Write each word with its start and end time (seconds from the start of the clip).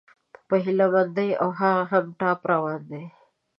په 0.47 0.55
هيله 0.63 0.85
مندي، 0.93 1.29
او 1.41 1.49
هغه 1.59 1.83
هم 1.91 2.05
ټاپ 2.19 2.39
روان 2.51 2.81
دى 2.91 3.03